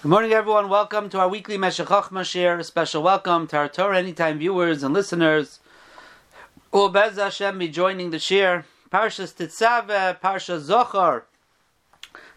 [0.00, 0.68] Good morning, everyone.
[0.68, 2.56] Welcome to our weekly Meshech Chochmah share.
[2.56, 5.58] A special welcome to our Torah Anytime viewers and listeners.
[6.70, 8.64] Will Hashem be joining the share?
[8.92, 11.22] Parshas Tetzaveh, Parsha Zochar,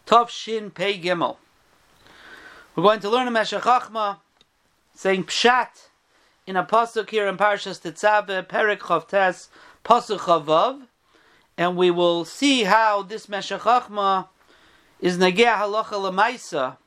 [0.07, 1.37] Tov Shin Pei Gimel.
[2.75, 4.17] We're going to learn a Meshech Chochmah,
[4.95, 5.89] saying Pshat
[6.47, 9.49] in a pasuk here in Parshas Tetzaveh, Perek Chavtes,
[9.85, 10.87] Pasuk Chavav,
[11.59, 14.29] and we will see how this Meshech Chochmah
[14.99, 16.77] is Nageh Halacha Lemaisa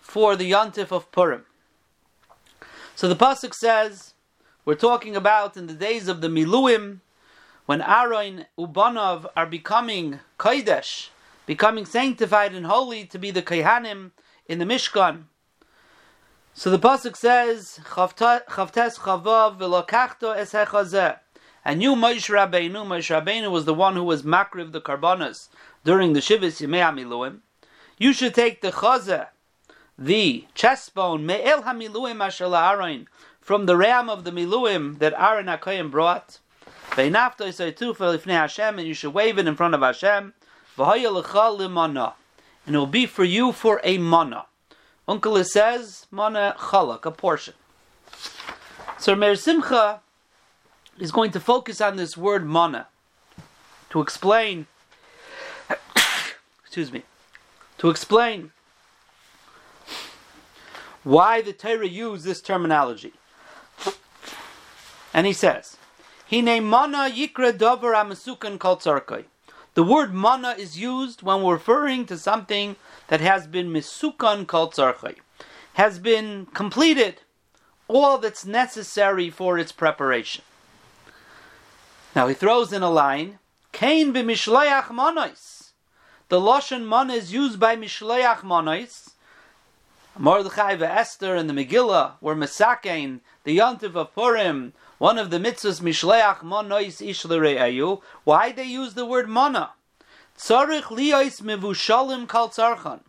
[0.00, 1.44] for the Yontif of Purim.
[2.94, 4.14] So the pasuk says,
[4.64, 7.00] we're talking about in the days of the Miluim,
[7.66, 11.10] when Aaron Ubanov are becoming Kodesh,
[11.46, 14.10] becoming sanctified and holy to be the Kehanim
[14.46, 15.24] in the Mishkan.
[16.52, 21.18] So the pasuk says, Chavtes chavav v'lokachto es hechazeh.
[21.64, 25.48] And you, Moshe Rabbeinu, Moshe Rabbeinu was the one who was makriv the karbanas
[25.84, 27.38] during the Shivas Yimei Miluim.
[27.98, 29.28] You should take the chazeh,
[30.00, 33.06] the chest bone me'el hamiluim asher Aaron
[33.38, 36.38] from the ram of the miluim that Aaron Hakoyim brought.
[36.92, 40.32] Ve'nafto yisaytu lifnei Hashem, and you should wave it in front of Hashem.
[40.78, 42.14] V'hoya lecha limana,
[42.64, 44.46] and it will be for you for a mana.
[45.06, 47.54] Uncle says mana chalak, a portion.
[48.96, 50.00] So Meir Simcha
[50.98, 52.86] is going to focus on this word mana
[53.90, 54.66] to explain.
[56.62, 57.02] excuse me.
[57.78, 58.52] To explain
[61.02, 63.12] why the Torah used this terminology.
[65.12, 65.76] And he says,
[66.30, 69.22] Hine mana yikra dover amasukan kol.
[69.74, 72.76] The word mana is used when we're referring to something
[73.08, 74.72] that has been misukan kol
[75.74, 77.22] has been completed,
[77.88, 80.44] all that's necessary for its preparation.
[82.14, 83.38] Now he throws in a line,
[83.72, 85.72] Kain b'mishleach monois.
[86.28, 89.10] The lashon mana is used by mishleach monois,
[90.20, 95.80] Mordechai Esther and the Megillah were Mesakein, the Yontif of Purim, one of the mitzvahs
[95.80, 97.24] Mishleach Monois Ish.
[98.24, 99.70] Why they use the word Mana?
[100.36, 103.00] Tzarich liyos mevushalim kal tzarchan.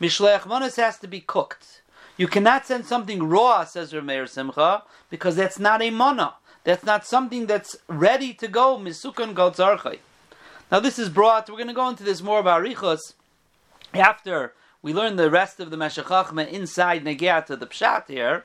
[0.00, 1.82] Mishleach Monos has to be cooked.
[2.16, 6.34] You cannot send something raw, says Rameir Simcha, because that's not a mana.
[6.64, 10.00] That's not something that's ready to go, misukan kal tzarchay.
[10.72, 13.14] Now this is brought, we're going to go into this more about Arichos
[13.94, 14.52] after
[14.86, 18.44] we learn the rest of the Meshech Chochmah inside Negeat to the Pshat here.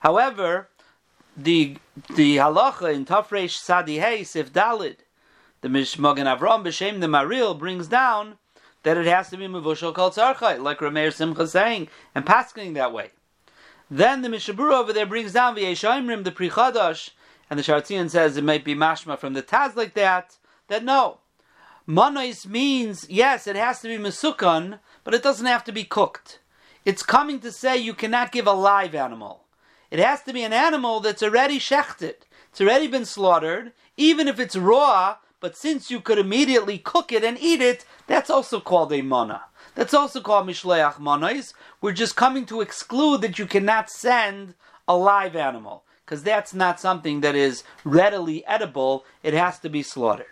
[0.00, 0.66] However,
[1.36, 1.76] the
[2.12, 4.96] the halacha in Tafresh Sadi Hey Sif Dalid,
[5.60, 8.38] the Mishmogan Avram B'Shem the Maril brings down
[8.82, 11.86] that it has to be Mevushal Kol Tzarchai, like Rameir Simcha saying,
[12.16, 13.12] and pasking that way.
[13.88, 17.10] Then the Mishabura over there brings down V'Yeshaimrim the Prichadash,
[17.48, 20.36] and the Shartzian says it might be mashma from the Taz like that,
[20.66, 21.18] that no.
[21.88, 26.40] Monois means, yes, it has to be Mesukan, but it doesn't have to be cooked.
[26.84, 29.44] It's coming to say you cannot give a live animal.
[29.92, 32.14] It has to be an animal that's already shechted.
[32.50, 37.22] It's already been slaughtered, even if it's raw, but since you could immediately cook it
[37.22, 39.42] and eat it, that's also called a mana.
[39.76, 41.54] That's also called mishleach manos.
[41.80, 44.54] We're just coming to exclude that you cannot send
[44.88, 49.04] a live animal, because that's not something that is readily edible.
[49.22, 50.26] It has to be slaughtered.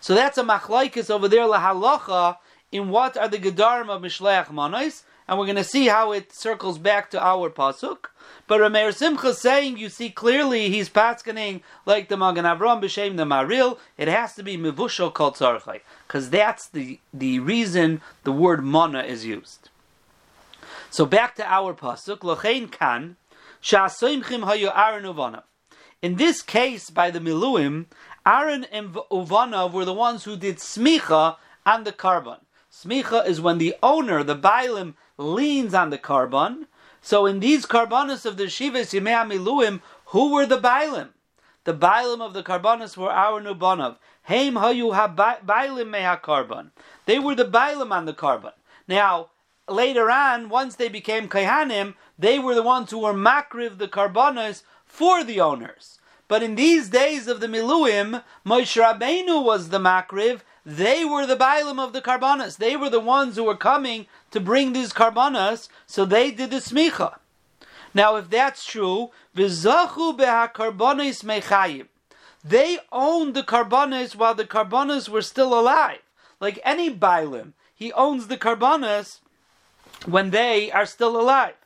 [0.00, 2.38] So that's a machlaikis over there, lahalacha,
[2.72, 6.32] in what are the gedarim of Mishleach Manos, and we're going to see how it
[6.32, 8.06] circles back to our pasuk.
[8.46, 13.16] But Rameir Simcha is saying, you see clearly he's paskening like the Magen Avram b'shem
[13.16, 13.78] the Maril.
[13.96, 19.24] It has to be mivusho kol because that's the the reason the word mana is
[19.24, 19.68] used.
[20.90, 23.16] So back to our pasuk, lochein kan
[23.62, 25.42] shasoimchim hayu.
[26.02, 27.84] In this case, by the Miluim,
[28.26, 32.36] Aaron and Uvanav were the ones who did smicha on the carbon.
[32.70, 36.66] Smicha is when the owner, the Bailim, leans on the carbon.
[37.00, 41.08] So in these carbonas of the Shivas Yimei who were the Bailim?
[41.64, 43.96] The Bailim of the carbonas were our Nubanov.
[44.24, 46.72] Heim hayu ha Bailim meha carbon.
[47.06, 48.52] They were the Bailim on the carbon.
[48.86, 49.30] Now,
[49.68, 54.62] later on, once they became Kaihanim, they were the ones who were makriv the carbonas
[54.84, 55.99] for the owners.
[56.30, 61.34] But in these days of the Miluim, Moshe Rabbeinu was the makriv, they were the
[61.34, 62.56] Bailim of the Karbanas.
[62.56, 66.58] They were the ones who were coming to bring these Karbanas, so they did the
[66.58, 67.16] Smicha.
[67.92, 71.88] Now, if that's true, Vizachu behakarbanis mechayim.
[72.44, 75.98] They owned the Karbanas while the Karbanas were still alive.
[76.38, 79.18] Like any Bailim, he owns the Karbanas
[80.06, 81.56] when they are still alive.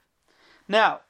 [0.66, 1.00] Now,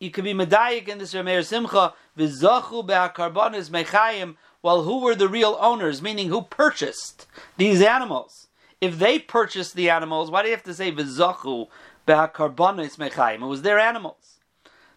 [0.00, 5.28] you could be medayik in this Rameir Simcha, Vizachu behakarbanis mechayim, well, who were the
[5.28, 6.02] real owners?
[6.02, 7.26] Meaning, who purchased
[7.56, 8.48] these animals?
[8.80, 11.68] If they purchased the animals, why do you have to say v'zachu
[12.06, 13.42] Be'akarbonis mechayim.
[13.42, 14.38] It was their animals.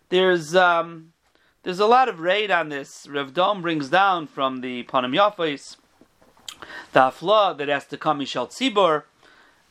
[0.10, 1.14] There's um,
[1.64, 3.08] there's a lot of raid on this.
[3.10, 5.78] Rev Dom brings down from the Panim Yafais
[6.92, 9.04] the afla that has to come Mishal Tzibor,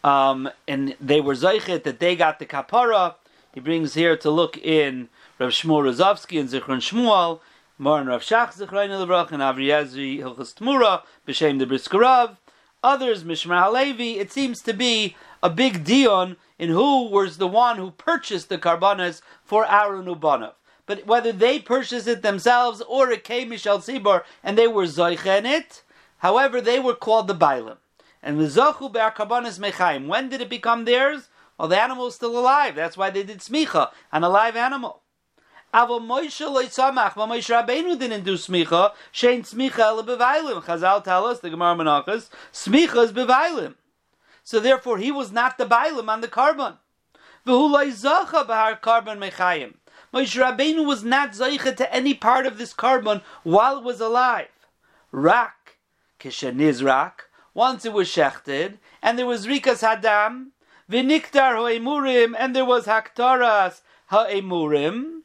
[0.03, 3.15] um, and they were zeichet that they got the kapara.
[3.53, 5.09] He brings here to look in
[5.41, 7.39] Rav Shmuel Rozovsky and Zichron Shmuel,
[7.79, 12.39] Moran Rav Shach Zichron Levrach and Avi Ezri Hilchas Tmura B'Shem the Brisker Rav.
[12.83, 14.19] Others Mishmar Halevi.
[14.19, 18.59] It seems to be a big dion in who was the one who purchased the
[18.59, 20.55] karbanas for Aaron Ubanov.
[20.87, 25.25] But whether they purchased it themselves or it came Mishal Sibor and they were zoiche
[25.25, 25.85] in it,
[26.17, 27.77] however, they were called the Bailim.
[28.25, 30.09] And the Zochu Karbanas Mechaim.
[30.09, 31.29] When did it become theirs?
[31.57, 32.75] Well, the animal is still alive.
[32.75, 35.03] That's why they did smicha, an alive animal.
[35.75, 38.93] Avo Moshe loy loisamach, but Moshe Rabbeinu didn't do smicha.
[39.13, 40.63] Shein smicha ele bevailim.
[40.63, 43.75] Chazal tell us the Gemara Menachos, smicha is bevailim.
[44.43, 46.79] So therefore, he was not the bailim on the carbon.
[47.47, 49.75] V'hu loizacha b'har carbon mechayim.
[50.13, 54.49] Moshe Rabbeinu was not zeicha to any part of this carbon while it was alive.
[55.13, 55.77] Rak,
[56.19, 57.13] kishenizrak,
[57.53, 60.49] once it was shechted, and there was rikas hadam,
[60.91, 65.18] v'niktar ha'emurim, and there was haktaras ha'emurim,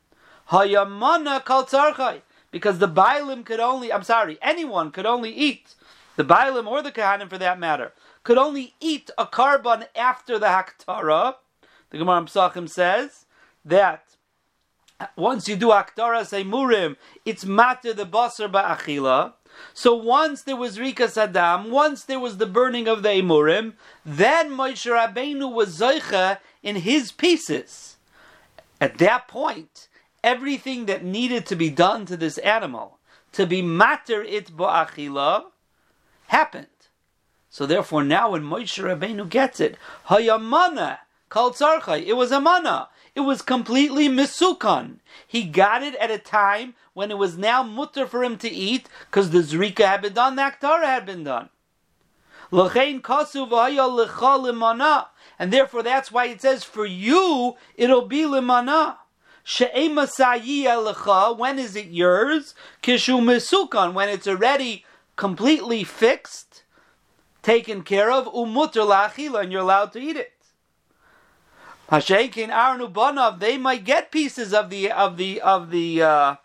[0.47, 5.75] ha'yamana kal because the bailim could only, I'm sorry, anyone could only eat,
[6.15, 7.93] the bailim or the kahanim for that matter,
[8.23, 11.35] could only eat a carbon after the haktara.
[11.89, 13.25] The Gemara Psachim says
[13.65, 14.13] that
[15.15, 19.33] once you do Aktara Murim, it's matter the Basar Ba'achila.
[19.73, 23.73] So once there was Rika Saddam, once there was the burning of the Emurim,
[24.05, 27.97] then Moshe Rabbeinu was Zoicha in his pieces.
[28.81, 29.87] At that point,
[30.23, 32.99] everything that needed to be done to this animal,
[33.33, 35.45] to be matter it ba'achila,
[36.27, 36.67] happened.
[37.49, 39.77] So therefore now when Moshe Rabbeinu gets it,
[40.07, 40.99] Hayamana,
[41.29, 42.89] called Tzarchai, it was a mana.
[43.15, 44.97] It was completely misukan.
[45.27, 48.87] He got it at a time when it was now mutter for him to eat
[49.05, 51.49] because the zrika had been done, the aktara had been done.
[55.39, 58.97] And therefore, that's why it says, for you, it'll be limana.
[59.45, 59.99] When
[61.59, 62.55] is it yours?
[62.81, 64.85] Kishu misukan, when it's already
[65.15, 66.63] completely fixed,
[67.41, 70.31] taken care of, umutter la'achila, and you're allowed to eat it.
[71.89, 76.35] Hashekin Arnu Banav, they might get pieces of the of the of the uh,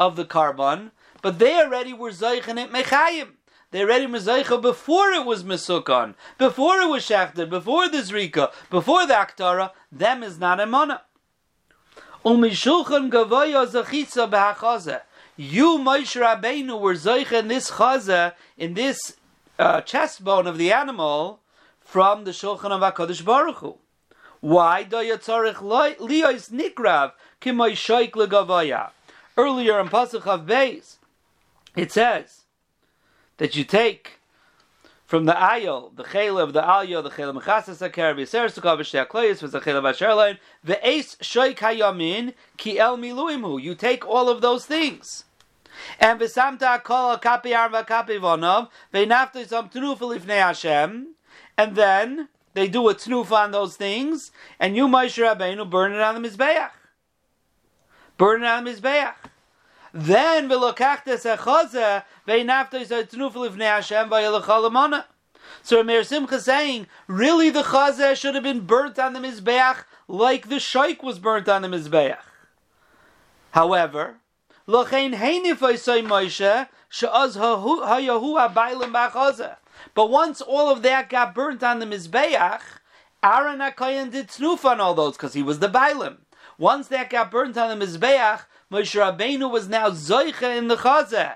[0.00, 3.32] of the carbon, but they already were zeichen it mechayim.
[3.70, 9.06] They already were before it was misukon, before it was shachted, before the zrika, before
[9.06, 9.70] the aktara.
[9.90, 11.02] Them is not a mana.
[12.24, 15.00] Umishulchan gavoya zachitza behachaza.
[15.36, 19.16] You, Moshe Rabbeinu, were zeichen in this chaza, in this
[19.58, 21.40] uh, chest bone of the animal,
[21.80, 23.76] from the shulchan of Hakadosh Baruch Hu.
[24.40, 28.90] Why do you tzarich liyos nikrav kimoy shoik legavaya?
[29.36, 30.96] Earlier in Pasuk of Beis,
[31.74, 32.42] it says
[33.38, 34.20] that you take
[35.12, 39.06] from the ayol, the chayla of the ayol, the chayla mechasas akar v'ser sukav v'shtei
[39.06, 43.62] akloyis v'zeh chayla v'asherlein v'eis shoik hayamin ki el miluimu.
[43.62, 45.24] You take all of those things.
[46.00, 51.08] And v'samta kol kapi arva kapi vonov v'naftu some trufel ifnei Hashem.
[51.58, 56.00] And then they do a tnuf on those things, and you, Moshe Rabbeinu, burn it
[56.00, 56.70] on the Mizbeach.
[58.16, 59.12] Burn it on the Mizbeach.
[59.92, 65.04] Then, v'lokachtes echaze, ve'naftos ha-tnuf livnei Hashem v'yelechal
[65.62, 70.48] So Amir Simcha saying, really the chazeh should have been burnt on the Mizbeach like
[70.48, 72.18] the shaykh was burnt on the Mizbeach.
[73.50, 74.16] However,
[74.66, 79.56] L'chein heinif say Moshe, she'az ha-yahu ha-bailim ba'chazeh.
[79.94, 82.62] But once all of that got burnt on the Mizbeach,
[83.22, 86.18] Aaron HaKoyen did snoof on all those because he was the Bailim.
[86.58, 88.42] Once that got burnt on the Mizbeach,
[88.72, 91.34] Moshe Rabbeinu was now Zoicha in the Chazeh.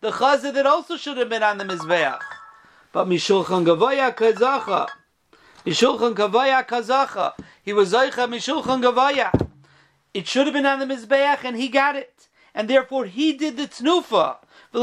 [0.00, 2.22] The Chazeh that also should have been on the Mizbeach.
[2.92, 4.88] But Mishulchan Gavoya Kazacha.
[5.66, 7.34] Mishulchan Gavoya Kazacha.
[7.62, 9.48] He was Zoicha Mishulchan Gavoya.
[10.14, 12.28] It should have been on the Mizbeach and he got it.
[12.54, 14.38] And therefore he did the Tnufa.
[14.70, 14.80] At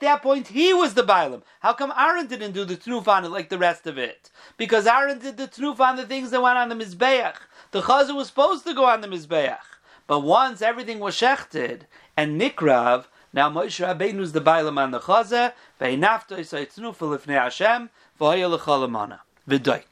[0.00, 1.42] that point, he was the Bailam.
[1.60, 4.30] How come Aaron didn't do the Tnuf on it like the rest of it?
[4.58, 7.36] Because Aaron did the Tnuf on the things that went on the Mizbeach.
[7.70, 9.58] The Chazah was supposed to go on the Mizbeach.
[10.06, 11.82] But once everything was shechted
[12.16, 17.34] and Nikrav, now Moshe Rabbeinu is the Bailam on the Chazah, Ve'inafto Yisai Tnuf Lifnei
[17.34, 17.90] Hashem.
[18.18, 19.82] V'doik.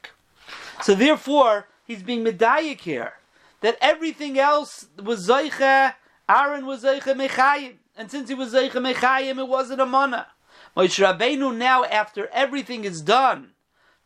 [0.81, 3.13] So therefore, he's being medayik here
[3.61, 5.93] that everything else was Zeicha,
[6.27, 7.75] Aaron was Zeicha Mechayim.
[7.95, 10.27] And since he was Zeicha Mechayim, it wasn't a mana.
[10.75, 13.51] Moshe Rabbeinu now, after everything is done,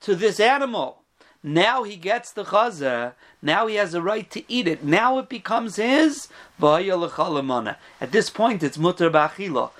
[0.01, 1.03] to this animal.
[1.43, 3.13] Now he gets the chaza.
[3.41, 4.83] Now he has a right to eat it.
[4.83, 6.27] Now it becomes his.
[6.61, 9.71] At this point, it's mutter ba'achila.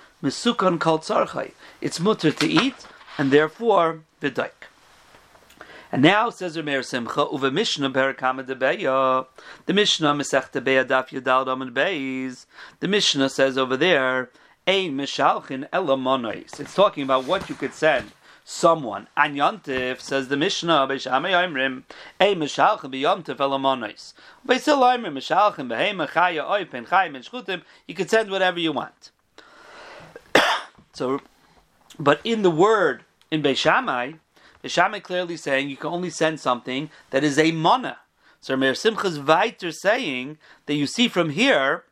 [0.80, 1.52] Kal tzarchai.
[1.80, 2.88] It's mutter to eat,
[3.18, 4.52] and therefore v'daik.
[5.92, 9.26] And now says Rameir Simcha, uve Mishnah debeya.
[9.66, 12.46] The Mishnah mesech debeya daf yadal dam beis.
[12.80, 14.30] The Mishnah says over there,
[14.66, 16.60] ein mishalchin elamonois.
[16.60, 18.12] It's talking about what you could send
[18.44, 19.08] someone.
[19.16, 21.84] And Yontif says the Mishnah, Beishamay Oimrim,
[22.20, 24.14] Ei Mishalchin b'Yontif elamonois.
[24.48, 27.64] Beisil Oimrim, Mishalchin b'Heima Chaya Oipen Chayim and Shchutim.
[27.88, 29.12] You could send whatever you want.
[30.94, 31.22] So,
[31.98, 34.20] but in the word in Beishamai,
[34.62, 37.98] Beishamai clearly saying you can only send something that is a mana.
[38.42, 41.86] So Meir Simcha's weiter saying that you see from here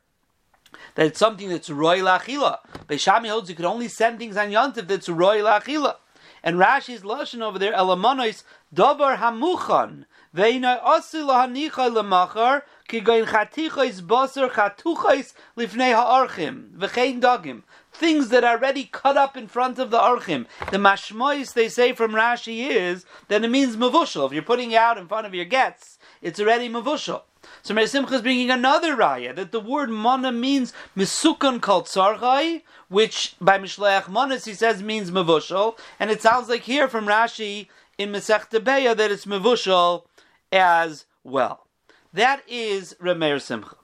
[0.96, 2.58] that it's something that's roy lachila.
[2.88, 5.96] Beishamai holds you can only send things on Yontif that's roy lachila.
[6.44, 8.44] And Rashi's lashon over there, elamonois
[8.74, 10.06] davar hamuchan
[10.36, 18.58] veina asil hanicha lemachar kigoin chatichos baser chatuchos lifnei ha'archim v'chein dagim things that are
[18.58, 20.46] already cut up in front of the archim.
[20.72, 24.28] The mashmois they say from Rashi is that it means mavushal.
[24.28, 27.24] If you're putting it out in front of your gets, it's already mavushal.
[27.62, 32.64] So Meir Simcha is bringing another raya that the word mana means misukan called sarchai,
[32.90, 37.68] which by Mishleach Manas he says means mavushal, and it sounds like here from Rashi
[37.98, 40.04] in Masech that it's mavushal
[40.52, 41.68] as well.
[42.14, 43.76] That is Rameir Simcha.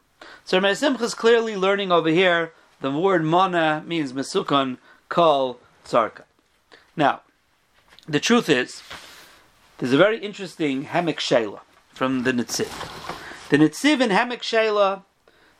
[0.43, 4.77] So Rameir Simcha is clearly learning over here the word mana means mesukon
[5.09, 6.23] kol tzarka.
[6.95, 7.21] Now,
[8.07, 8.81] the truth is,
[9.77, 12.69] there's a very interesting Hemek Shela from the Nitziv.
[13.49, 15.03] The Nitziv in Hemek Shela,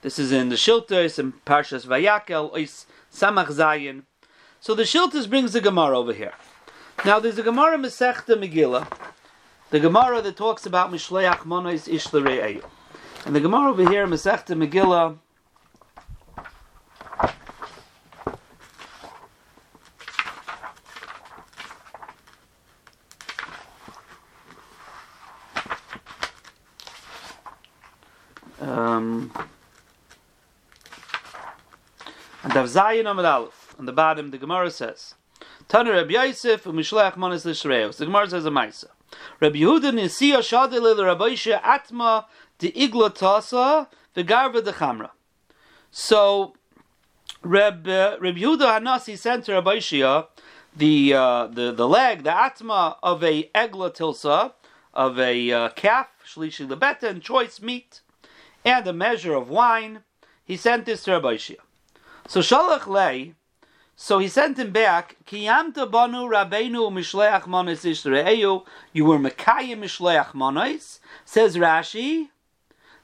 [0.02, 4.04] this is in the Shiltos and Parshas Vayakel, Ois Samach Zayin.
[4.60, 6.34] So the Shiltos brings the Gemara over here.
[7.04, 8.88] Now there's a Gemara Masechta Megillah,
[9.72, 12.64] the Gemara that talks about Mishleach Monois Ishlarei
[13.26, 15.18] And the Gemara over here, Masechta Megillah,
[32.56, 35.16] Dav Zayin Amad Aleph, on the bottom, the Gemara says,
[35.68, 37.98] Tana Reb Yosef u'mishlech manis l'shreos.
[37.98, 38.86] The Gemara says a Maisa.
[39.42, 42.28] Reb Yehuda nisiya shadil el Rabbeisha atma
[42.60, 45.10] de igla tasa v'garva de chamra.
[45.92, 46.54] So,
[47.42, 50.28] Reb, uh, Reb Yehuda Hanasi sent to Rabbeisha
[50.78, 54.54] the, uh, the, the leg, the atma of a egla tilsa,
[54.94, 58.00] of a uh, calf, shlishi lebeta, and choice meat
[58.64, 60.04] and a measure of wine.
[60.46, 61.58] He sent this to Rabbi Shia.
[62.28, 63.34] So Shalach Lei,
[63.96, 65.16] so he sent him back.
[65.26, 68.66] Kiyamta banu rabbeinu mishleach manos ishreyu.
[68.92, 71.00] You were mekayim mishleach manos.
[71.24, 72.30] Says Rashi,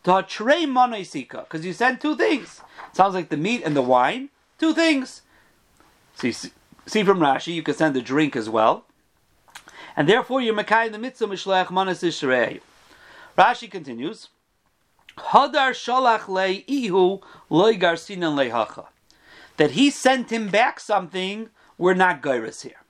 [0.04, 2.62] trei manosika, because you sent two things.
[2.94, 4.30] Sounds like the meat and the wine.
[4.58, 5.22] Two things.
[6.16, 8.86] See, see from Rashi, you can send a drink as well,
[9.96, 12.60] and therefore you're mekayim the mitzvah mishleach manos ishreyu.
[13.38, 14.30] Rashi continues.
[15.18, 18.88] Hadar shalach le ihu loy garsinan lehacha.
[19.62, 22.82] That he sent him back something, we're not gairis here.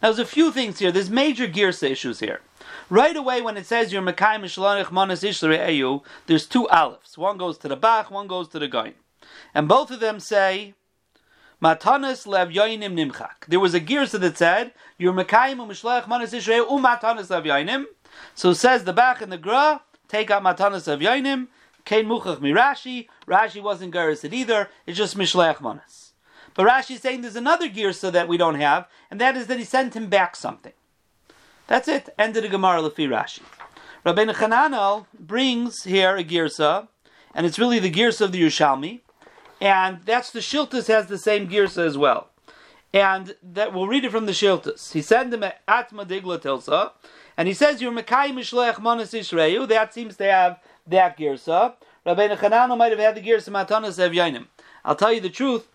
[0.00, 0.90] Now there's a few things here.
[0.90, 2.40] There's major girsa issues here.
[2.88, 7.18] Right away, when it says you're Mekai Eyu, there's two alifs.
[7.18, 8.94] One goes to the Bach, one goes to the Goin.
[9.54, 10.72] And both of them say,
[11.62, 13.44] Matanas lev yoinim nimchak.
[13.46, 17.84] There was a girsa that said, you're Mekayim u'mishlech manas Yisrael u'matanas lev yoinim.
[18.34, 21.48] So says the Bach and the Gra, take out matanas of yoinim,
[21.88, 23.08] Kain Muchach Mirashi.
[23.26, 24.68] Rashi wasn't Garisid either.
[24.86, 26.12] It's just Mishlech Manas.
[26.52, 29.58] But Rashi is saying there's another girsa that we don't have, and that is that
[29.58, 30.74] he sent him back something.
[31.66, 32.10] That's it.
[32.18, 33.40] Ended the Gemara Lefi Rashi.
[34.04, 36.88] Rabbeinu Chananel brings here a girsa,
[37.34, 39.00] and it's really the girsa of the Yerushalmi,
[39.58, 42.28] and that's the Shiltas has the same girsa as well.
[42.92, 44.92] And that we'll read it from the Shiltas.
[44.92, 46.92] He sent him Atma Digla Tilsa,
[47.38, 49.66] and he says, You're Mekai Mishlech Manas Ishreyu.
[49.68, 51.74] That seems to have that girsa.
[52.04, 54.46] Rabbi Chananel might have had the girsa matanas of Yainim.
[54.84, 55.66] I'll tell you the truth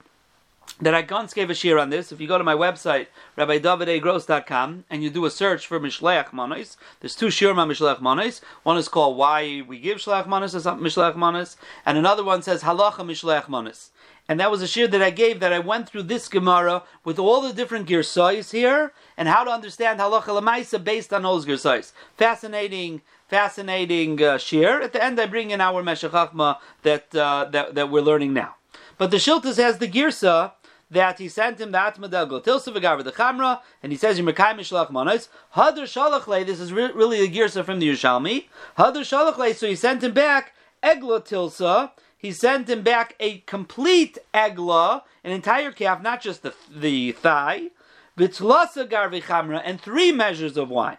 [0.81, 2.11] that I once gave a share on this.
[2.11, 6.77] If you go to my website, rabbidavidagross.com, and you do a search for Mishleach Manos,
[6.99, 8.41] there's two shirim on Mishleach Manos.
[8.63, 13.05] One is called Why We Give Shleach Manos, Mishleach Manos, and another one says Halacha
[13.05, 13.91] Mishleach Manos.
[14.27, 17.19] And that was a shir that I gave that I went through this Gemara with
[17.19, 21.91] all the different girsais here and how to understand halacha lemaisa based on those girsais.
[22.15, 23.01] Fascinating
[23.33, 24.79] fascinating uh, shir.
[24.79, 28.31] At the end, I bring in our Meshech Chochmah that, uh, that, that we're learning
[28.31, 28.57] now.
[28.99, 30.51] But the Shiltas has the girsa
[30.91, 34.91] that he sent him the Atmadel Glotilsa V'Gavar the Chamra, and he says, Yirmekai Mishlach
[34.91, 38.45] Manos, Hadar Shalach this is re- really a Girsa from the Yerushalmi,
[38.77, 45.01] Hadar Shalach so he sent him back Eglotilsa, he sent him back a complete egla,
[45.23, 47.69] an entire calf, not just the, the thigh,
[48.15, 50.97] Vitzlasa Garvi Chamra, and three measures of wine.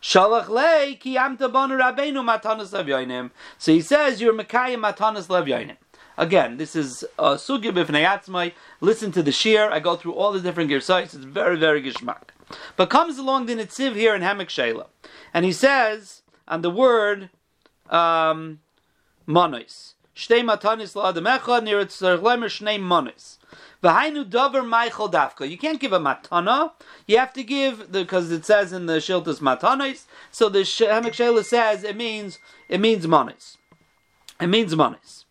[0.00, 5.76] Shalach le ki amta rabbeinu matanas So he says you're mekayim matanas lev
[6.16, 8.52] Again, this is a sugya b'fnei.
[8.80, 9.70] Listen to the shir.
[9.70, 11.14] I go through all the different sites.
[11.14, 12.30] It's very, very gishmak.
[12.76, 14.86] But comes along the Nitziv here in Hamek Shela.
[15.32, 17.30] And he says on the word
[17.88, 18.60] um,
[19.26, 19.94] monos.
[20.16, 23.37] Shtei matanis la'adam echad near it shnei monos.
[23.82, 25.48] V'hainu davar Michael dafka.
[25.48, 26.72] You can't give a matana.
[27.06, 30.04] You have to give because it says in the shiltas matanis.
[30.32, 33.56] So the Hamek Shela says it means it means monis.
[34.40, 35.24] It means monis,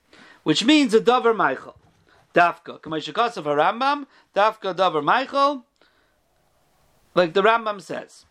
[0.44, 1.76] which means a davar Michael
[2.34, 2.80] dafka.
[2.80, 5.66] Kamashikasav Rambam dafka davar Michael.
[7.16, 8.26] Like the Rambam says,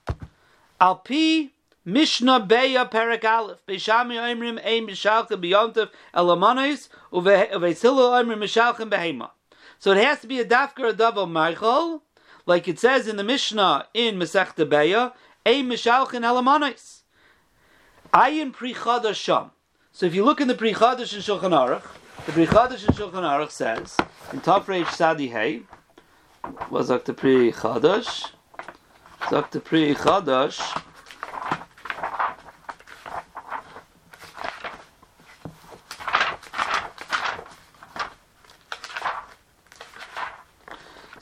[0.81, 1.51] al pi
[1.85, 9.31] Mishnah Beya Perak Aleph Beishami Oimrim Ein Mishalchem Beyontav Elamanis Uvesilu Oimrim Mishalchem Behema.
[9.79, 12.03] So it has to be a dafka a double Michael,
[12.47, 15.13] like it says in the Mishnah in Masechta Beya,
[15.45, 17.03] a Mishalchin Elamanis.
[18.13, 18.75] Ayin Pri
[19.13, 19.51] Sham.
[19.93, 21.85] So if you look in the Pri Chadash in Shulchan Aruch,
[22.25, 23.97] the Pri Chadash in Shulchan Aruch says
[24.33, 25.63] in Tafresh Sadi Hey,
[26.71, 28.31] was the Pri Chadash,
[29.31, 30.83] the Pri Chadash.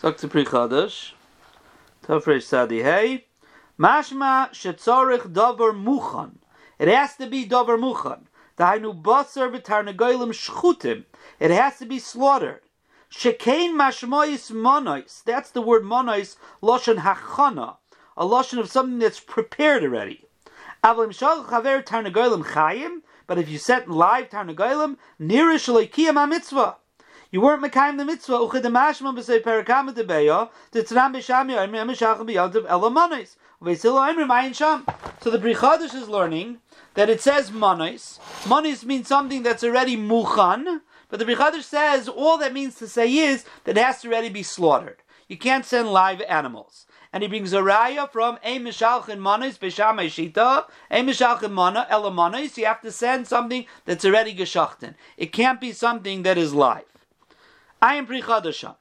[0.05, 1.13] Sagt zu Pri Chadash,
[2.07, 3.25] Tafresh Sadi Hey,
[3.81, 6.33] Mashma shetzorich davar muchan.
[6.79, 8.25] It has to be davar muchan.
[8.59, 11.05] Dahainu basar b'tarnagoyim shchutim.
[11.41, 12.61] It has to be slaughtered.
[13.11, 15.23] Shekain mashmois monois.
[15.25, 17.79] That's the word monois, loshan hachana.
[18.19, 20.27] A loshan of something that's prepared already.
[20.85, 23.01] Avlim shal chaver tarnagoyim chayim.
[23.27, 26.77] But if you set live tarnagoyim, nirish leikiyam mitzvah.
[27.35, 28.35] You weren't mekayim the mitzvah.
[28.35, 30.51] Uchid mashma b'sei perakam debeya.
[30.71, 33.35] Titzram b'sham yoyim yemishachim b'yadav elamanis.
[33.61, 34.87] V'esilu imrim ayin sham.
[35.21, 36.59] So the Brichadish is learning
[36.95, 38.21] that it says manis.
[38.49, 40.83] Manis means something that's already muchan.
[41.09, 44.29] But the Brichadish says all that means to say is that it has to already
[44.29, 45.03] be slaughtered.
[45.27, 46.87] You can't send live animals.
[47.13, 52.57] And he brings a raya from a mishalchin manis b'sham shita, a mishalchin mana elamanis.
[52.57, 54.95] You have to send something that's already geschachten.
[55.17, 56.85] It can't be something that is live.
[57.85, 58.77] I am Pri Chadasha.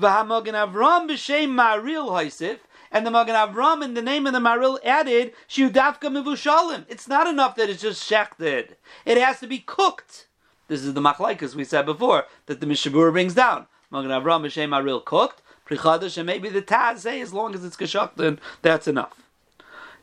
[0.00, 4.78] V'hamogen Avram b'shem Maril Haisif, and the Magen Avram in the name of the Maril
[4.82, 6.86] added Shudafka Mivushalim.
[6.88, 8.76] It's not enough that it's just shechted.
[9.04, 10.28] It has to be cooked.
[10.68, 13.66] This is the machlaikas we said before that the Mishabur brings down.
[13.90, 15.42] Magen Avram b'shem Maril cooked.
[15.66, 19.25] Pri Chadash and maybe the Taz say as long as it's geshachten, that's enough.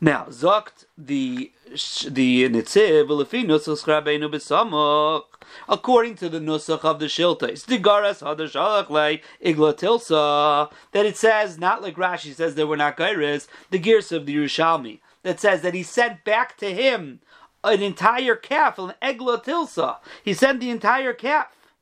[0.00, 5.24] Now, zokt the the nitziv v'lefinus Rabbeinu b'samach.
[5.68, 11.82] According to the nusach of the shiltais, the garas hadashalach iglatilsa that it says not
[11.82, 15.74] like Rashi says there were not gairis, the gears of the Yerushalmi that says that
[15.74, 17.20] he sent back to him
[17.62, 19.98] an entire calf, an egla tilsa.
[20.22, 21.72] He sent the entire calf.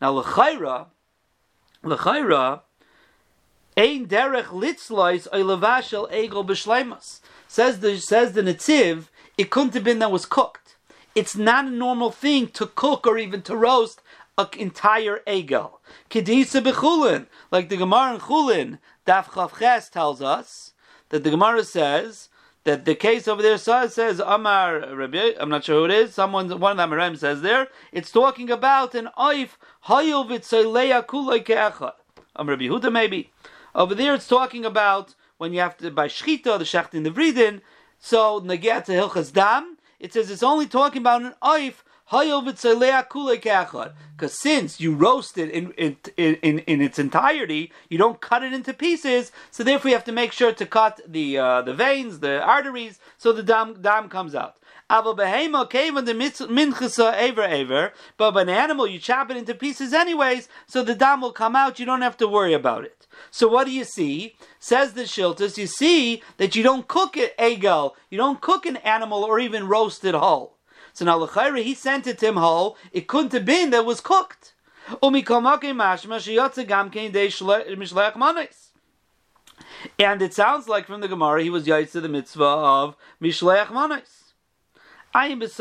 [0.00, 0.86] Now l'chayra,
[1.82, 2.60] l'chayra,
[3.76, 7.20] ein derech litzlois oilavashel egel b'shleimas.
[7.54, 10.74] Says the says the Netziv, it couldn't have been that was cooked.
[11.14, 14.02] It's not a normal thing to cook or even to roast
[14.36, 15.74] an entire egel.
[16.10, 20.72] Kedisa bechulin, like the Gemara in Chulin, Daf Chavches tells us
[21.10, 22.28] that the Gemara says
[22.64, 26.12] that the case over there says Amar Rabbi, I'm not sure who it is.
[26.12, 27.68] Someone, one of the Amarim says there.
[27.92, 29.50] It's talking about an oif
[29.86, 31.92] hayil v'tzeileya kulay ke'echad.
[32.34, 33.30] Amar Rabbi Huda maybe.
[33.76, 37.10] Over there, it's talking about when you have to by shchita the shecht in the
[37.10, 37.60] vridin.
[37.98, 39.78] So naget to hilchas dam.
[40.00, 41.74] It says it's only talking about an oif
[42.10, 42.58] because
[44.38, 48.74] since you roast it in, in, in, in, its entirety, you don't cut it into
[48.74, 49.32] pieces.
[49.50, 52.98] So therefore, you have to make sure to cut the uh, the veins, the arteries,
[53.16, 54.56] so the dam dam comes out.
[54.88, 55.06] But
[58.36, 61.78] an animal, you chop it into pieces anyways, so the dam will come out.
[61.78, 63.06] You don't have to worry about it.
[63.30, 64.36] So what do you see?
[64.58, 68.76] Says the Shiltus, you see that you don't cook it egel, you don't cook an
[68.78, 70.58] animal or even roast it whole.
[70.92, 74.00] So now L'chaira, he sent it to him whole, it couldn't have been that was
[74.00, 74.54] cooked.
[79.98, 83.72] And it sounds like from the Gemara he was yaitz to the mitzvah of Mishleach
[83.72, 84.23] Manos.
[85.16, 85.60] He says,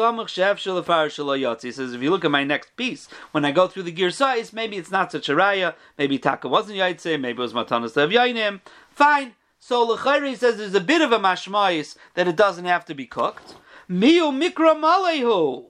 [1.94, 4.78] if you look at my next piece, when I go through the gear size, maybe
[4.78, 8.62] it's not such a raya, maybe taka wasn't yaitse, maybe it was matanas of yainim.
[8.90, 9.36] Fine.
[9.60, 13.06] So Lechayri says there's a bit of a mashmayis that it doesn't have to be
[13.06, 13.54] cooked.
[13.90, 15.66] Miu mikra malehu.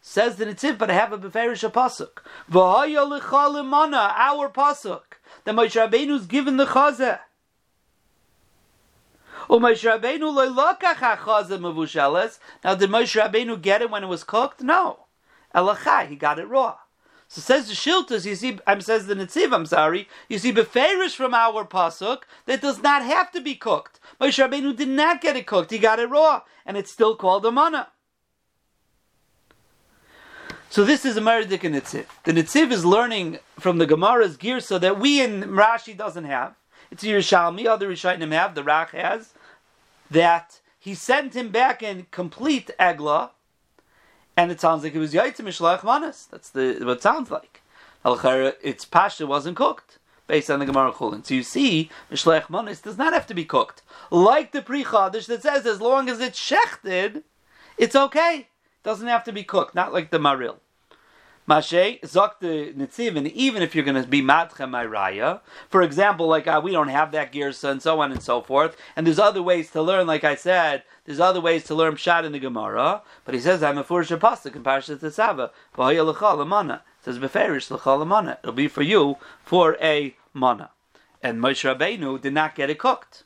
[0.00, 2.24] Says the Nitziv, but I have a beferish pasuk.
[2.50, 5.02] V'haya lechalimana, our pasuk.
[5.44, 7.20] That Moshe Rabbeinu's given the chazeh.
[9.50, 9.74] Now, did
[12.88, 14.60] Moshe Rabbeinu get it when it was cooked?
[14.62, 15.06] No.
[15.52, 16.76] Elachai, he got it raw.
[17.26, 21.16] So says the Shiltas, you see, I'm says the Nitziv, I'm sorry, you see beferish
[21.16, 23.98] from our pasuk that does not have to be cooked.
[24.20, 27.44] Moshe Rabbeinu did not get it cooked; he got it raw, and it's still called
[27.46, 27.88] a mana.
[30.70, 32.06] So this is a Meridik Nitziv.
[32.24, 36.54] The Nitziv is learning from the Gemara's gear so that we in Rashi doesn't have.
[36.90, 39.34] It's Yerushalmi, other Rishayim have, the Rach has,
[40.10, 43.30] that he sent him back in complete Egla,
[44.36, 46.26] and it sounds like it was Yaitz Mishlach Manas.
[46.30, 47.62] That's the what it sounds like.
[48.04, 48.18] Al
[48.62, 51.26] its pasha wasn't cooked based on the Gemara Chulin.
[51.26, 53.82] So you see, Mishlech Manas does not have to be cooked.
[54.10, 57.24] Like the Pri Chadish that says as long as it's shechted,
[57.76, 58.48] it's okay.
[58.82, 60.56] Doesn't have to be cooked, not like the Maril.
[61.48, 66.28] Mashe, Zok the Nitziv, and even if you're going to be Matcha Raya, for example,
[66.28, 69.18] like uh, we don't have that Girsa and so on and so forth, and there's
[69.18, 72.38] other ways to learn, like I said, there's other ways to learn Pshat in the
[72.38, 75.02] Gemara, but he says, I'm a Furish Pasuk in Parashat
[76.40, 76.82] Amana.
[77.02, 78.38] says, Beferish L'chal Amana.
[78.42, 80.70] It'll be for you for a Mana.
[81.22, 83.24] And Moshe Rabbeinu did not get it cooked.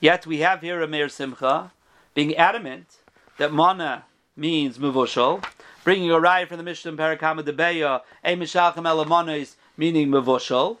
[0.00, 1.72] Yet we have here a Meir Simcha
[2.14, 2.98] being adamant
[3.38, 4.04] that Mana
[4.36, 5.44] means Mevushal,
[5.88, 10.76] bringing a riot from the Mishnah Parakama Debeya, a Mishalchem Elamonis, meaning Mevushal,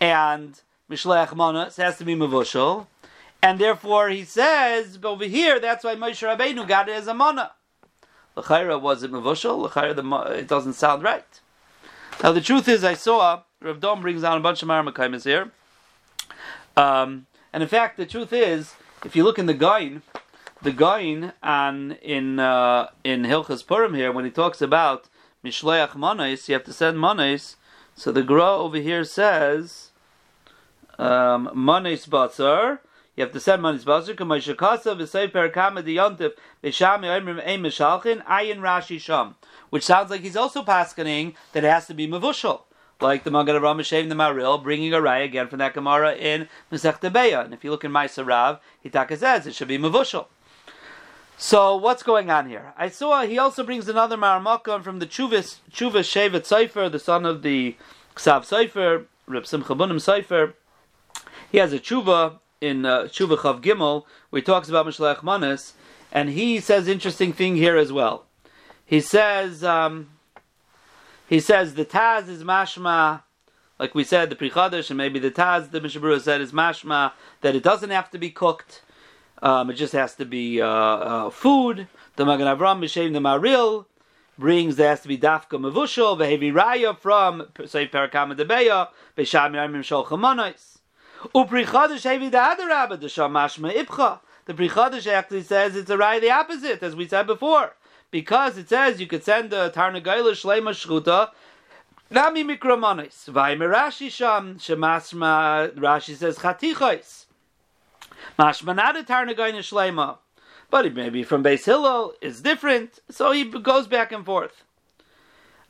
[0.00, 2.88] and Mishlech Monas has to be Mevushal,
[3.40, 7.52] and therefore he says over here that's why Moshe Rabbeinu got it as a Mana.
[8.34, 9.62] L'chayra was it Mevushal?
[9.62, 11.40] L'chayra it doesn't sound right.
[12.20, 15.52] Now the truth is, I saw Rav Dom brings down a bunch of Marmakaimas here,
[16.76, 18.74] um, and in fact the truth is,
[19.04, 20.02] if you look in the Gain,
[20.62, 25.08] the Gain and in uh, in Hilchas Purim here when he talks about
[25.44, 27.56] Mishleach Manos, you have to send Manos.
[27.94, 29.90] So the Gra over here says
[30.98, 32.78] um, Manos Batzar.
[33.16, 34.14] You have to send Manos Batzar.
[34.14, 39.34] K'may Shekasa v'sei perakama diyontiv b'shami oimrim ein mishalchin ayin Rashi sham.
[39.70, 42.62] Which sounds like he's also paskening that it has to be mavushal
[43.00, 46.48] like the Magen Avraham Shem the Maril, bringing a ray again from that Gemara in
[46.70, 47.44] Masech Beya.
[47.44, 50.26] And if you look in Ma'aseh Rav, Hitaka says it should be mavushal.
[51.44, 52.72] So what's going on here?
[52.78, 57.26] I saw he also brings another Maramakan from the Chuvas Chuvas Shevet Seifer, the son
[57.26, 57.74] of the
[58.14, 60.54] Ksav Seifer, Reb Simcha Bunim.
[61.50, 65.72] He has a Chuva in uh, Chav Gimel where he talks about Mishlech Manas,
[66.12, 68.26] and he says interesting thing here as well.
[68.86, 70.10] He says um,
[71.28, 73.24] he says the Taz is mashma.
[73.80, 77.56] Like we said, the Prichadash and maybe the Taz, the Mishabura said is mashma, that
[77.56, 78.82] it doesn't have to be cooked.
[79.42, 81.88] Um, it just has to be uh, uh, food.
[82.14, 83.86] The Magen Avram Mishem the Maril
[84.38, 89.82] brings there has to be dafka mavushal vehevi raya from say parakama debeya b'sham yamim
[89.82, 94.20] shol chadash hevi the other rabbi the shamashma ibcha.
[94.44, 94.68] The Pri
[95.10, 97.74] actually says it's a raya the opposite, as we said before,
[98.12, 101.30] because it says you could send a tarnagayla shlema shchuta
[102.10, 103.28] nami mikramanis.
[103.28, 107.26] Vaymer Rashi sham shemasma Rashi says chatichos.
[108.38, 110.18] Mashmanada Tarnagain Shlema.
[110.70, 114.64] But maybe from Beis Hillel is different, so he goes back and forth.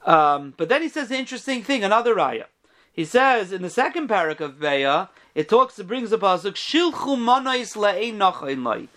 [0.05, 2.45] Um, but then he says an interesting thing, another raya.
[2.93, 7.17] He says in the second parak of Beya, it talks, it brings the pasuk Shilchu
[7.17, 8.19] Manais Le'ein
[8.65, 8.89] Lai.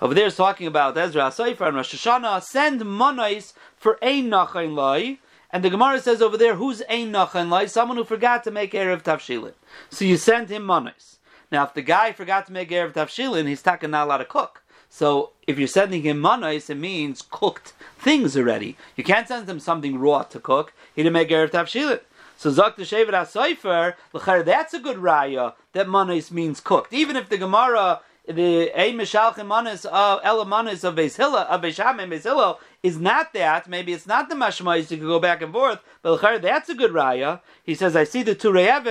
[0.00, 2.42] Over there, it's talking about Ezra Seifer and Rosh Hashanah.
[2.42, 5.18] Send Manais for Ein Nachain Lai.
[5.50, 7.66] And the Gemara says over there, who's Ein Nachain Lai?
[7.66, 9.52] Someone who forgot to make Eruv Tavshilin.
[9.90, 11.18] So you send him Manais.
[11.52, 14.62] Now, if the guy forgot to make Eruv Tavshilin, he's not allowed to cook.
[14.88, 18.78] So, if you're sending him manos, it means cooked things already.
[18.96, 20.72] You can't send him something raw to cook.
[20.94, 22.00] He didn't make Eruv Tavshilin.
[22.38, 26.92] So Zok the Shevet HaSoifer, that's a good raya that manos means cooked.
[26.92, 31.60] Even if the Gemara, the Ein Mishalchim manos of uh, Ela manos of Beis of
[31.62, 33.68] Beis and Beis Hillel, is not that.
[33.68, 34.90] Maybe it's not the mashmais.
[34.90, 35.78] You can go back and forth.
[36.02, 37.42] But that's a good raya.
[37.62, 38.34] He says, I see the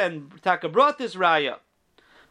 [0.02, 1.58] and Taka brought this raya.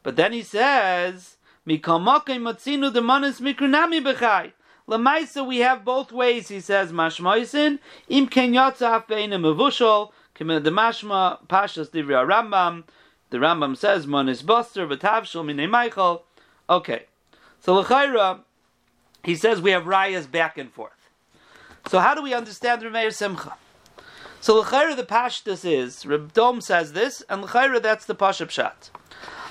[0.03, 1.37] But then he says,
[1.67, 4.53] matzinu the manis mikrunami b'chai.
[4.89, 6.49] Lamaisa, we have both ways.
[6.49, 12.85] He says, mashmoisin im ken yotzaf bein mevushol kimel the mashma pashas divrei Rambam.
[13.31, 16.25] The Rambam says manis buster v'tavshol minei Michael.
[16.69, 17.07] Okay,
[17.61, 18.41] so l'chayra,
[19.23, 21.11] he says we have rayas back and forth.
[21.89, 23.55] So how do we understand Rameir Simcha?
[24.41, 28.91] So l'chayra the pashtus is Reb Dom says this, and l'chayra that's the pasha pshat.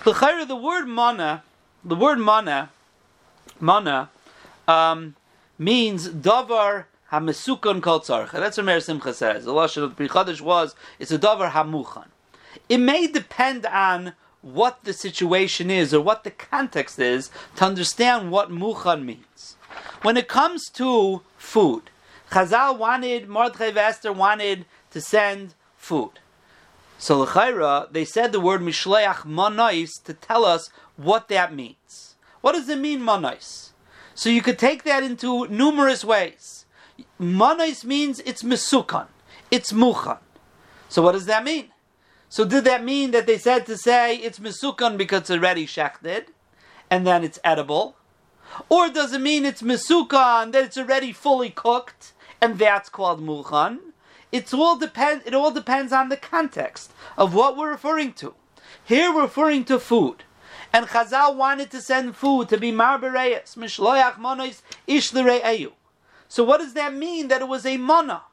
[0.03, 1.43] The word mana,
[1.83, 2.69] the word mana,
[3.59, 4.09] mana,
[4.67, 5.15] um,
[5.57, 7.99] means davar hamesukon kol.
[7.99, 9.45] That's what Meir Simcha says.
[9.45, 10.07] The lashon of Pri
[10.41, 12.07] was it's a davar hamuchan.
[12.67, 18.31] It may depend on what the situation is or what the context is to understand
[18.31, 19.57] what muchan means.
[20.01, 21.89] When it comes to food,
[22.31, 26.19] Chazal wanted, Mordechai Vester wanted to send food.
[27.01, 32.17] So l'chayra, they said the word mishleach manais to tell us what that means.
[32.41, 33.69] What does it mean manais?
[34.13, 36.65] So you could take that into numerous ways.
[37.17, 39.07] Manais means it's mesukan,
[39.49, 40.17] it's muchan.
[40.89, 41.69] So what does that mean?
[42.27, 46.25] So did that mean that they said to say it's mesukan because it's already shechted,
[46.89, 47.95] and then it's edible?
[48.67, 53.79] Or does it mean it's mesukan that it's already fully cooked, and that's called muchan?
[54.31, 55.23] It's all depend.
[55.25, 58.35] It all depends on the context of what we're referring to.
[58.83, 60.23] Here we're referring to food,
[60.71, 65.11] and Chazal wanted to send food to be marbereyes mishloyach monois ish
[66.27, 67.27] So what does that mean?
[67.27, 68.23] That it was a mana.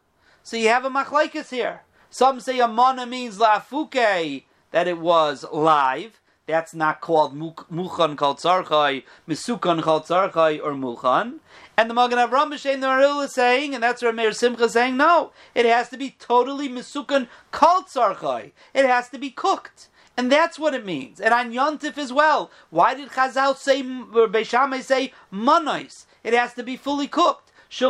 [0.42, 1.82] So you have a machlaikas here.
[2.11, 6.20] Some say a mana means lafuke, that it was live.
[6.46, 11.40] That's not called muchan called tzarchai, misukan tzarchai, or muchan.
[11.78, 15.32] And the Magen Avram B'Shem Maril is saying, and that's where Meir Simcha saying, no,
[15.54, 16.68] it has to be totally
[17.50, 18.52] called tzarchai.
[18.72, 19.88] It has to be cooked.
[20.16, 21.20] And that's what it means.
[21.20, 22.50] And on Yontif as well.
[22.70, 26.06] Why did Chazal say, or Beishamai say, manais?
[26.24, 27.52] It has to be fully cooked.
[27.68, 27.80] It's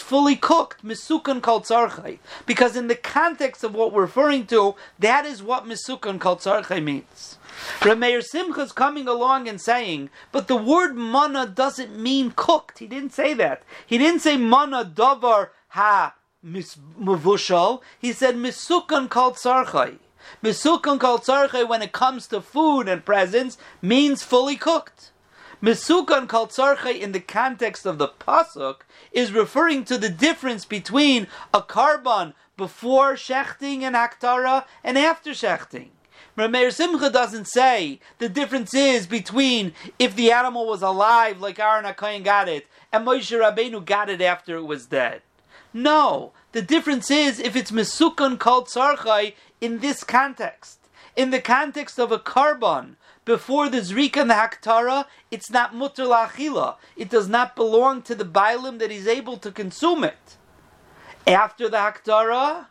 [0.00, 2.18] fully cooked, misukan kol.
[2.46, 6.40] Because in the context of what we're referring to, that is what misukan kol
[6.80, 7.38] means.
[7.80, 12.78] Rameir Simcha is coming along and saying, but the word mana doesn't mean cooked.
[12.78, 13.62] He didn't say that.
[13.86, 16.14] He didn't say mana davar ha
[16.44, 17.82] mavushal.
[17.98, 19.98] He said misukan kol tzarchai.
[20.42, 25.12] Misukan kol tzarchai, when it comes to food and presents, means fully cooked.
[25.62, 28.80] Mesukan kal tzarche in the context of the pasuk
[29.12, 35.88] is referring to the difference between a carbon before shechting and haktara and after shechting.
[36.36, 41.86] Rameir Simcha doesn't say the difference is between if the animal was alive, like Aaron
[41.86, 45.22] HaKoyin got it, and Moshe Rabbeinu got it after it was dead.
[45.72, 50.78] No, the difference is if it's Mesukan called Sarchai in this context.
[51.16, 56.04] In the context of a carbon, before the Zrika and the Haktara, it's not Mutter
[56.04, 56.76] Lachila.
[56.96, 60.36] It does not belong to the Bailim that he's able to consume it.
[61.26, 62.66] After the Haktara,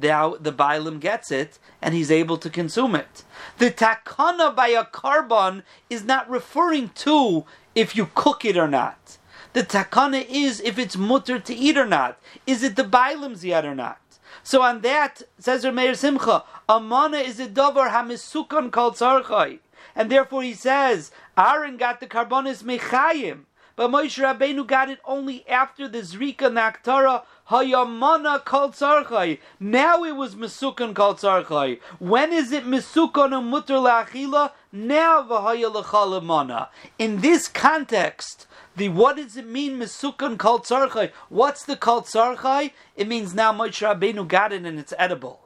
[0.00, 3.24] now the Bailim gets it and he's able to consume it.
[3.58, 9.18] The takana by a carbon is not referring to if you cook it or not.
[9.52, 12.18] The takana is if it's mutter to eat or not.
[12.46, 14.00] Is it the Bailim's yet or not?
[14.42, 19.58] So on that, says Rameir Simcha, Amana is a davar hamisukan called tzarchai.
[19.94, 23.44] And therefore he says, Aaron got the carbonis mechayim,
[23.76, 29.38] but Moshe Rabbeinu got it only after the Zrika Naktara Hayamana called Tzarchai.
[29.60, 31.80] Now it was Mesukan called Tzarchai.
[31.98, 34.52] When is it Mesukan and Mutter Lachila?
[34.72, 41.12] Now Vahaya In this context, the what does it mean Mesukan called Tzarchai?
[41.28, 42.72] What's the called Tzarchai?
[42.96, 45.45] It means now Moshe Rabbeinu got it and it's edible.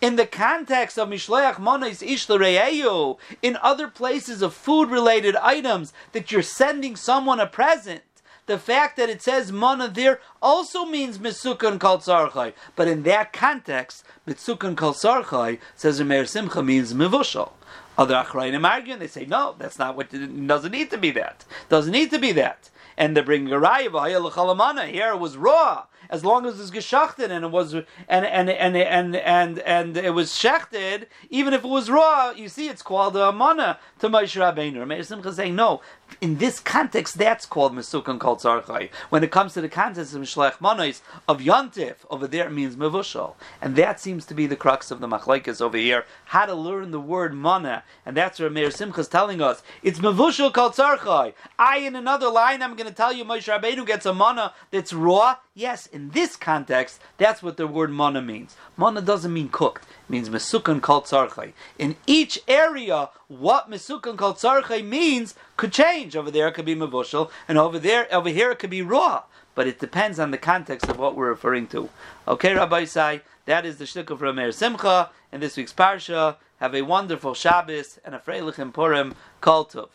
[0.00, 6.30] In the context of Mishleach Monis Ishlereyu, in other places of food related items that
[6.30, 8.02] you're sending someone a present,
[8.46, 12.52] the fact that it says mana there also means misukan kol tzarchai.
[12.74, 17.52] But in that context, mitsukan kol tzarchai says Meir Simcha means mivushal.
[17.96, 21.10] Other achrayim argue and they say no, that's not what it doesn't need to be
[21.12, 21.44] that.
[21.68, 22.70] Doesn't need to be that.
[22.96, 27.44] And they bring a raya here it was raw as long as it's geschachted and
[27.44, 31.88] it was and and and and and and it was shechted, even if it was
[31.88, 34.86] raw, you see, it's called a mana to Moshe Rabbeinu.
[34.86, 35.80] Meir Simcha saying no.
[36.20, 38.90] In this context, that's called Mesukan called Tzarchai.
[39.10, 42.74] When it comes to the context of Mishlech Manos, of Yontif, over there it means
[42.74, 43.34] Mevushal.
[43.62, 46.90] And that seems to be the crux of the Machlaikas over here, how to learn
[46.90, 47.84] the word mana.
[48.04, 49.62] And that's where Meir Simcha is telling us.
[49.82, 51.34] It's Mevushal called Tzarchai.
[51.58, 54.92] I, in another line, I'm going to tell you Moshe Rabbeinu gets a mana that's
[54.92, 55.36] raw.
[55.60, 58.56] Yes, in this context, that's what the word mana means.
[58.78, 61.52] Mana doesn't mean cooked; it means mesukan kol tzarchai.
[61.78, 66.16] In each area, what mesukan kol tzarchai means could change.
[66.16, 69.24] Over there, it could be mevushal, and over there, over here, it could be raw.
[69.54, 71.90] But it depends on the context of what we're referring to.
[72.26, 76.36] Okay, Rabbi Sai, that is the shtick of Rameir Simcha in this week's parsha.
[76.60, 79.14] Have a wonderful Shabbos and a Freilich Purim.
[79.42, 79.90] Kol Tov.